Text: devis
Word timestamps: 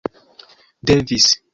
devis 0.89 1.35